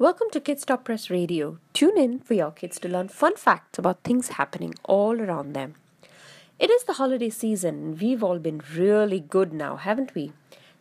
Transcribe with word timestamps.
Welcome 0.00 0.28
to 0.30 0.40
Kids 0.40 0.62
Stop 0.62 0.84
Press 0.84 1.10
Radio. 1.10 1.58
Tune 1.72 1.98
in 1.98 2.20
for 2.20 2.34
your 2.34 2.52
kids 2.52 2.78
to 2.78 2.88
learn 2.88 3.08
fun 3.08 3.34
facts 3.34 3.80
about 3.80 4.04
things 4.04 4.28
happening 4.28 4.76
all 4.84 5.20
around 5.20 5.54
them. 5.54 5.74
It 6.60 6.70
is 6.70 6.84
the 6.84 6.92
holiday 6.92 7.30
season 7.30 7.74
and 7.74 8.00
we've 8.00 8.22
all 8.22 8.38
been 8.38 8.62
really 8.76 9.18
good 9.18 9.52
now, 9.52 9.74
haven't 9.74 10.14
we? 10.14 10.30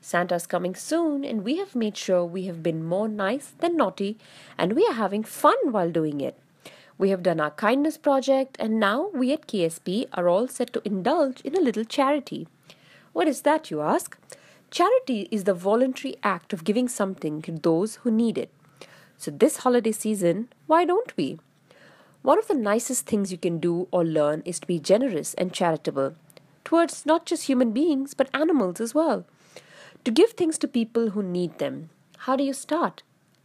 Santa's 0.01 0.45
coming 0.45 0.75
soon 0.75 1.25
and 1.25 1.43
we 1.43 1.57
have 1.57 1.73
made 1.73 1.97
sure 1.97 2.23
we 2.23 2.45
have 2.45 2.61
been 2.61 2.85
more 2.85 3.07
nice 3.07 3.53
than 3.57 3.75
naughty 3.75 4.19
and 4.55 4.73
we 4.73 4.85
are 4.85 4.93
having 4.93 5.23
fun 5.23 5.57
while 5.71 5.89
doing 5.89 6.21
it. 6.21 6.37
We 6.99 7.09
have 7.09 7.23
done 7.23 7.39
our 7.39 7.49
kindness 7.49 7.97
project 7.97 8.55
and 8.59 8.79
now 8.79 9.09
we 9.15 9.33
at 9.33 9.47
KSP 9.47 10.09
are 10.13 10.29
all 10.29 10.47
set 10.47 10.71
to 10.73 10.81
indulge 10.85 11.41
in 11.41 11.55
a 11.55 11.59
little 11.59 11.85
charity. 11.85 12.47
What 13.13 13.27
is 13.27 13.41
that, 13.41 13.71
you 13.71 13.81
ask? 13.81 14.15
Charity 14.69 15.27
is 15.31 15.45
the 15.45 15.55
voluntary 15.55 16.17
act 16.21 16.53
of 16.53 16.63
giving 16.63 16.87
something 16.87 17.41
to 17.41 17.51
those 17.51 17.95
who 17.95 18.11
need 18.11 18.37
it. 18.37 18.51
So, 19.17 19.31
this 19.31 19.57
holiday 19.57 19.91
season, 19.91 20.49
why 20.67 20.85
don't 20.85 21.15
we? 21.17 21.39
One 22.21 22.37
of 22.37 22.47
the 22.47 22.53
nicest 22.53 23.07
things 23.07 23.31
you 23.31 23.37
can 23.37 23.57
do 23.59 23.87
or 23.91 24.03
learn 24.03 24.43
is 24.45 24.59
to 24.59 24.67
be 24.67 24.79
generous 24.79 25.33
and 25.33 25.51
charitable 25.51 26.15
towards 26.63 27.05
not 27.05 27.25
just 27.25 27.43
human 27.43 27.71
beings 27.71 28.13
but 28.13 28.29
animals 28.33 28.81
as 28.81 28.93
well. 28.93 29.25
To 30.03 30.11
give 30.11 30.31
things 30.31 30.57
to 30.59 30.67
people 30.67 31.11
who 31.11 31.23
need 31.23 31.57
them. 31.57 31.89
How 32.19 32.35
do 32.35 32.43
you 32.43 32.53
start? 32.53 33.03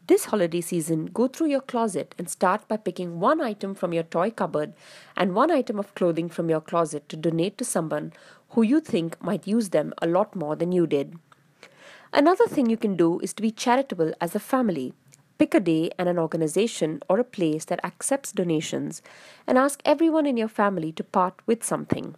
This 0.09 0.27
holiday 0.27 0.61
season, 0.61 1.07
go 1.07 1.29
through 1.29 1.47
your 1.47 1.61
closet 1.61 2.15
and 2.19 2.29
start 2.29 2.67
by 2.67 2.77
picking 2.77 3.21
one 3.21 3.41
item 3.41 3.75
from 3.75 3.93
your 3.93 4.03
toy 4.03 4.31
cupboard 4.31 4.75
and 5.17 5.35
one 5.35 5.53
item 5.53 5.79
of 5.79 5.95
clothing 5.95 6.29
from 6.29 6.51
your 6.51 6.61
closet 6.61 7.09
to 7.09 7.17
donate 7.17 7.57
to 7.59 7.65
someone 7.65 8.13
who 8.51 8.63
you 8.63 8.81
think 8.81 9.23
might 9.23 9.47
use 9.47 9.69
them 9.69 9.95
a 10.03 10.07
lot 10.09 10.35
more 10.35 10.57
than 10.57 10.73
you 10.73 10.87
did. 10.87 11.17
Another 12.13 12.47
thing 12.47 12.69
you 12.69 12.77
can 12.77 12.97
do 12.97 13.21
is 13.21 13.33
to 13.35 13.43
be 13.43 13.53
charitable 13.53 14.13
as 14.21 14.35
a 14.35 14.41
family. 14.41 14.93
Pick 15.43 15.55
a 15.55 15.59
day 15.59 15.91
and 15.99 16.09
an 16.09 16.21
organization 16.21 17.03
or 17.09 17.19
a 17.19 17.25
place 17.25 17.65
that 17.65 17.85
accepts 17.85 18.31
donations 18.31 19.03
and 19.45 19.59
ask 19.59 19.83
everyone 19.85 20.25
in 20.25 20.37
your 20.37 20.47
family 20.47 20.93
to 20.93 21.03
part 21.03 21.35
with 21.47 21.65
something. 21.65 22.15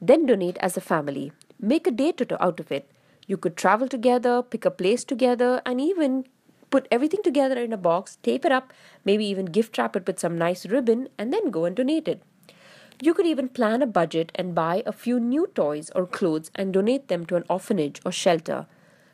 Then 0.00 0.26
donate 0.26 0.58
as 0.58 0.76
a 0.76 0.80
family. 0.80 1.32
Make 1.58 1.88
a 1.88 1.90
date 1.90 2.22
out 2.38 2.60
of 2.60 2.70
it. 2.70 2.88
You 3.26 3.36
could 3.36 3.56
travel 3.56 3.88
together, 3.88 4.44
pick 4.44 4.64
a 4.64 4.70
place 4.70 5.02
together, 5.02 5.60
and 5.66 5.80
even 5.80 6.24
put 6.70 6.86
everything 6.92 7.20
together 7.24 7.60
in 7.60 7.72
a 7.72 7.76
box, 7.76 8.18
tape 8.22 8.44
it 8.44 8.52
up, 8.52 8.72
maybe 9.04 9.26
even 9.26 9.46
gift 9.46 9.76
wrap 9.76 9.96
it 9.96 10.06
with 10.06 10.20
some 10.20 10.38
nice 10.38 10.64
ribbon, 10.64 11.08
and 11.18 11.32
then 11.32 11.50
go 11.50 11.64
and 11.64 11.74
donate 11.74 12.06
it. 12.06 12.22
You 13.00 13.12
could 13.12 13.26
even 13.26 13.48
plan 13.48 13.82
a 13.82 13.88
budget 13.88 14.30
and 14.36 14.54
buy 14.54 14.84
a 14.86 14.92
few 14.92 15.18
new 15.18 15.48
toys 15.52 15.90
or 15.96 16.06
clothes 16.06 16.52
and 16.54 16.72
donate 16.72 17.08
them 17.08 17.26
to 17.26 17.34
an 17.34 17.44
orphanage 17.50 18.00
or 18.06 18.12
shelter. 18.12 18.66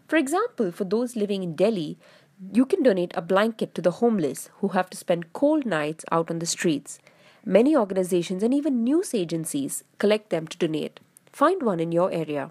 For 0.06 0.16
example, 0.16 0.70
for 0.70 0.84
those 0.84 1.16
living 1.16 1.42
in 1.42 1.54
Delhi, 1.54 1.98
you 2.52 2.64
can 2.64 2.84
donate 2.84 3.12
a 3.16 3.22
blanket 3.22 3.74
to 3.74 3.82
the 3.82 3.90
homeless 3.90 4.48
who 4.58 4.68
have 4.68 4.88
to 4.90 4.96
spend 4.96 5.32
cold 5.32 5.66
nights 5.66 6.04
out 6.12 6.30
on 6.30 6.38
the 6.38 6.46
streets. 6.46 7.00
Many 7.44 7.76
organizations 7.76 8.44
and 8.44 8.54
even 8.54 8.84
news 8.84 9.12
agencies 9.12 9.82
collect 9.98 10.30
them 10.30 10.46
to 10.46 10.58
donate. 10.58 11.00
Find 11.32 11.62
one 11.62 11.80
in 11.80 11.90
your 11.90 12.12
area. 12.12 12.50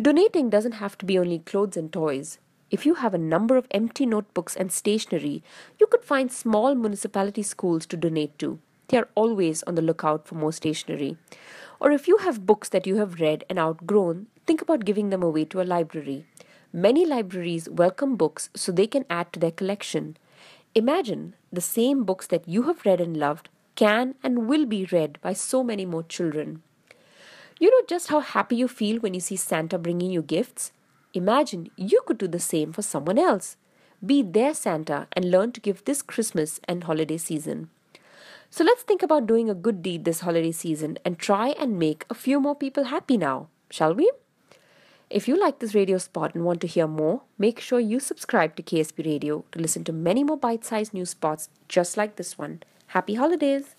Donating 0.00 0.48
doesn't 0.48 0.80
have 0.80 0.96
to 0.98 1.04
be 1.04 1.18
only 1.18 1.38
clothes 1.40 1.76
and 1.76 1.92
toys. 1.92 2.38
If 2.70 2.86
you 2.86 2.94
have 2.94 3.12
a 3.12 3.18
number 3.18 3.56
of 3.56 3.66
empty 3.70 4.06
notebooks 4.06 4.56
and 4.56 4.72
stationery, 4.72 5.42
you 5.78 5.86
could 5.86 6.02
find 6.02 6.32
small 6.32 6.74
municipality 6.74 7.42
schools 7.42 7.84
to 7.86 7.96
donate 7.98 8.38
to. 8.38 8.58
They 8.88 8.96
are 8.96 9.08
always 9.14 9.62
on 9.64 9.74
the 9.74 9.82
lookout 9.82 10.26
for 10.26 10.34
more 10.34 10.52
stationery. 10.52 11.18
Or 11.78 11.90
if 11.90 12.08
you 12.08 12.18
have 12.18 12.46
books 12.46 12.70
that 12.70 12.86
you 12.86 12.96
have 12.96 13.20
read 13.20 13.44
and 13.50 13.58
outgrown, 13.58 14.28
think 14.46 14.62
about 14.62 14.86
giving 14.86 15.10
them 15.10 15.22
away 15.22 15.44
to 15.46 15.60
a 15.60 15.62
library. 15.62 16.24
Many 16.76 17.06
libraries 17.06 17.68
welcome 17.68 18.16
books 18.16 18.50
so 18.56 18.72
they 18.72 18.88
can 18.88 19.04
add 19.08 19.32
to 19.32 19.38
their 19.38 19.52
collection. 19.52 20.16
Imagine 20.74 21.36
the 21.52 21.60
same 21.60 22.02
books 22.02 22.26
that 22.26 22.48
you 22.48 22.64
have 22.64 22.84
read 22.84 23.00
and 23.00 23.16
loved 23.16 23.48
can 23.76 24.16
and 24.24 24.48
will 24.48 24.66
be 24.66 24.84
read 24.90 25.20
by 25.20 25.34
so 25.34 25.62
many 25.62 25.86
more 25.86 26.02
children. 26.02 26.64
You 27.60 27.70
know 27.70 27.86
just 27.88 28.08
how 28.08 28.18
happy 28.18 28.56
you 28.56 28.66
feel 28.66 28.98
when 28.98 29.14
you 29.14 29.20
see 29.20 29.36
Santa 29.36 29.78
bringing 29.78 30.10
you 30.10 30.20
gifts? 30.20 30.72
Imagine 31.12 31.70
you 31.76 32.00
could 32.06 32.18
do 32.18 32.26
the 32.26 32.40
same 32.40 32.72
for 32.72 32.82
someone 32.82 33.20
else. 33.20 33.56
Be 34.04 34.22
their 34.22 34.52
Santa 34.52 35.06
and 35.12 35.30
learn 35.30 35.52
to 35.52 35.60
give 35.60 35.84
this 35.84 36.02
Christmas 36.02 36.58
and 36.66 36.82
holiday 36.82 37.18
season. 37.18 37.70
So 38.50 38.64
let's 38.64 38.82
think 38.82 39.04
about 39.04 39.28
doing 39.28 39.48
a 39.48 39.54
good 39.54 39.80
deed 39.80 40.04
this 40.04 40.22
holiday 40.22 40.50
season 40.50 40.98
and 41.04 41.20
try 41.20 41.50
and 41.50 41.78
make 41.78 42.04
a 42.10 42.14
few 42.14 42.40
more 42.40 42.56
people 42.56 42.90
happy 42.90 43.16
now, 43.16 43.46
shall 43.70 43.94
we? 43.94 44.10
If 45.10 45.28
you 45.28 45.38
like 45.38 45.58
this 45.58 45.74
radio 45.74 45.98
spot 45.98 46.34
and 46.34 46.44
want 46.44 46.60
to 46.62 46.66
hear 46.66 46.86
more, 46.86 47.22
make 47.38 47.60
sure 47.60 47.78
you 47.78 48.00
subscribe 48.00 48.56
to 48.56 48.62
KSP 48.62 49.04
Radio 49.04 49.44
to 49.52 49.58
listen 49.58 49.84
to 49.84 49.92
many 49.92 50.24
more 50.24 50.36
bite 50.36 50.64
sized 50.64 50.94
news 50.94 51.10
spots 51.10 51.48
just 51.68 51.96
like 51.96 52.16
this 52.16 52.38
one. 52.38 52.62
Happy 52.88 53.14
holidays! 53.14 53.76